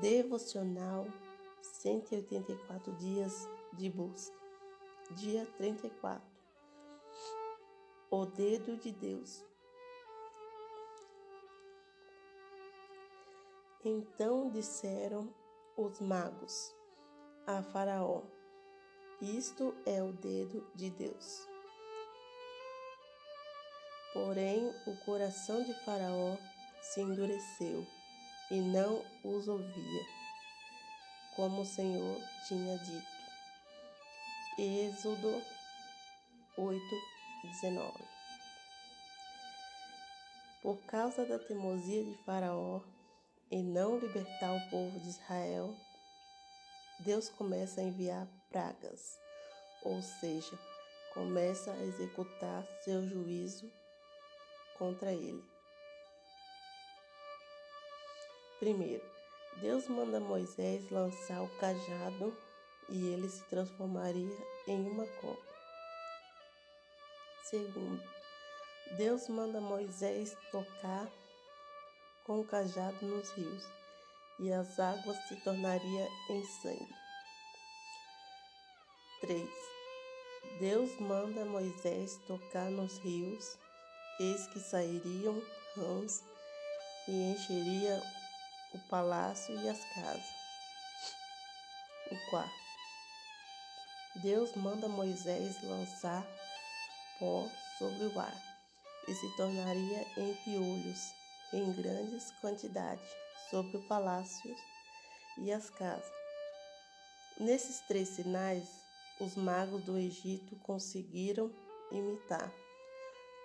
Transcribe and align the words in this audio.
Devocional 0.00 1.06
184 1.62 2.92
dias 2.96 3.48
de 3.72 3.88
busca. 3.88 4.36
Dia 5.12 5.46
34. 5.56 6.22
O 8.10 8.26
dedo 8.26 8.76
de 8.76 8.92
Deus. 8.92 9.42
Então 13.82 14.50
disseram 14.50 15.32
os 15.78 15.98
magos 16.00 16.74
a 17.46 17.62
Faraó: 17.62 18.22
Isto 19.22 19.74
é 19.86 20.02
o 20.02 20.12
dedo 20.12 20.70
de 20.74 20.90
Deus. 20.90 21.48
Porém, 24.12 24.68
o 24.86 25.04
coração 25.06 25.62
de 25.62 25.72
Faraó 25.86 26.36
se 26.82 27.00
endureceu 27.00 27.86
e 28.50 28.60
não 28.60 29.04
os 29.24 29.48
ouvia, 29.48 30.06
como 31.34 31.62
o 31.62 31.66
Senhor 31.66 32.20
tinha 32.46 32.78
dito. 32.78 33.16
Êxodo 34.58 35.42
8, 36.56 36.80
19 37.42 37.92
Por 40.62 40.78
causa 40.86 41.26
da 41.26 41.38
teimosia 41.38 42.04
de 42.04 42.14
Faraó 42.24 42.80
em 43.50 43.62
não 43.62 43.98
libertar 43.98 44.52
o 44.54 44.70
povo 44.70 44.98
de 45.00 45.08
Israel, 45.08 45.76
Deus 47.00 47.28
começa 47.28 47.80
a 47.80 47.84
enviar 47.84 48.26
pragas, 48.50 49.18
ou 49.82 50.00
seja, 50.02 50.58
começa 51.12 51.70
a 51.72 51.82
executar 51.84 52.66
seu 52.82 53.06
juízo 53.06 53.70
contra 54.78 55.12
ele. 55.12 55.55
Primeiro, 58.58 59.04
Deus 59.60 59.86
manda 59.88 60.18
Moisés 60.18 60.90
lançar 60.90 61.42
o 61.42 61.48
cajado 61.58 62.36
e 62.88 63.08
ele 63.08 63.28
se 63.28 63.42
transformaria 63.44 64.38
em 64.66 64.88
uma 64.88 65.06
cobra. 65.20 65.56
Segundo, 67.44 68.02
Deus 68.96 69.28
manda 69.28 69.60
Moisés 69.60 70.36
tocar 70.50 71.10
com 72.24 72.40
o 72.40 72.46
cajado 72.46 73.06
nos 73.06 73.30
rios 73.32 73.64
e 74.38 74.52
as 74.52 74.78
águas 74.78 75.16
se 75.28 75.36
tornariam 75.44 76.08
em 76.30 76.44
sangue. 76.44 76.94
3. 79.20 79.48
Deus 80.60 80.98
manda 80.98 81.44
Moisés 81.44 82.16
tocar 82.26 82.70
nos 82.70 82.98
rios, 82.98 83.58
eis 84.18 84.46
que 84.48 84.60
sairiam 84.60 85.42
rãs 85.76 86.24
e 87.08 87.32
encheria 87.32 88.02
o 88.76 88.88
palácio 88.88 89.54
e 89.60 89.68
as 89.68 89.84
casas. 89.94 90.26
O 92.10 92.30
quarto. 92.30 92.66
Deus 94.16 94.54
manda 94.54 94.88
Moisés 94.88 95.62
lançar 95.62 96.26
pó 97.18 97.48
sobre 97.78 98.06
o 98.06 98.20
ar 98.20 98.42
e 99.08 99.14
se 99.14 99.36
tornaria 99.36 100.06
em 100.16 100.34
piolhos 100.44 101.14
em 101.52 101.72
grandes 101.72 102.30
quantidades 102.40 103.08
sobre 103.50 103.76
o 103.78 103.88
palácio 103.88 104.54
e 105.38 105.52
as 105.52 105.70
casas. 105.70 106.12
Nesses 107.38 107.80
três 107.80 108.08
sinais, 108.08 108.68
os 109.20 109.36
magos 109.36 109.82
do 109.84 109.96
Egito 109.96 110.56
conseguiram 110.56 111.50
imitar. 111.90 112.52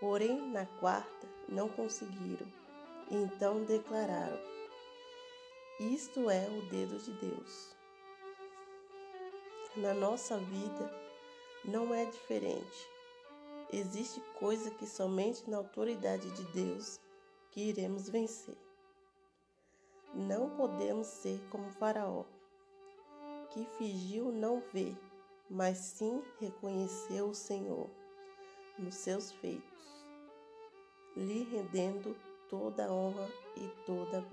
Porém, 0.00 0.50
na 0.50 0.66
quarta, 0.66 1.28
não 1.48 1.68
conseguiram. 1.68 2.46
Então 3.10 3.64
declararam: 3.64 4.55
Isto 5.78 6.30
é 6.30 6.48
o 6.48 6.62
dedo 6.70 6.98
de 6.98 7.12
Deus. 7.12 7.76
Na 9.76 9.92
nossa 9.92 10.38
vida 10.38 10.90
não 11.62 11.92
é 11.92 12.06
diferente. 12.06 12.88
Existe 13.70 14.18
coisa 14.38 14.70
que 14.70 14.86
somente 14.86 15.50
na 15.50 15.58
autoridade 15.58 16.30
de 16.30 16.44
Deus 16.44 16.98
que 17.50 17.60
iremos 17.60 18.08
vencer. 18.08 18.56
Não 20.14 20.48
podemos 20.56 21.08
ser 21.08 21.38
como 21.50 21.70
Faraó, 21.72 22.24
que 23.50 23.66
fingiu 23.76 24.32
não 24.32 24.62
ver, 24.72 24.96
mas 25.50 25.76
sim 25.76 26.22
reconheceu 26.40 27.28
o 27.28 27.34
Senhor 27.34 27.90
nos 28.78 28.94
seus 28.94 29.30
feitos, 29.30 30.06
lhe 31.14 31.44
rendendo 31.44 32.16
toda 32.48 32.90
honra 32.90 33.28
e 33.56 33.68
toda. 33.84 34.25